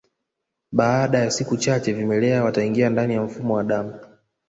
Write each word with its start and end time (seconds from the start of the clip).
Baada 0.71 1.19
ya 1.19 1.31
siku 1.31 1.57
chache 1.57 1.93
vimelea 1.93 2.43
wataingia 2.43 2.89
ndani 2.89 3.13
ya 3.13 3.21
mfumo 3.21 3.53
wa 3.53 3.63
damu 3.63 3.99